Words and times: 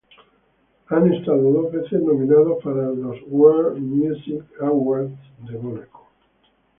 Han 0.87 1.13
estado 1.13 1.51
dos 1.51 1.71
veces 1.71 2.01
nominados 2.01 2.57
para 2.63 2.89
los 2.89 3.19
World 3.27 3.77
Music 3.79 4.43
Awards 4.59 5.13
de 5.47 5.55
Mónaco. 5.59 6.09